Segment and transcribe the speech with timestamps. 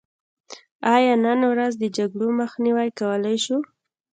[0.95, 3.57] آیا نن ورځ د جګړو مخنیوی کولی شو؟